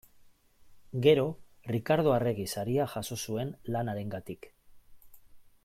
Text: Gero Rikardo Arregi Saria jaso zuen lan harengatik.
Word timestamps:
Gero 1.05 1.25
Rikardo 1.75 2.15
Arregi 2.15 2.47
Saria 2.55 2.89
jaso 2.95 3.19
zuen 3.27 3.53
lan 3.77 3.93
harengatik. 3.93 4.49